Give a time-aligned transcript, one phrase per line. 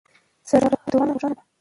[0.49, 1.41] سره هندوانه روښانه ده.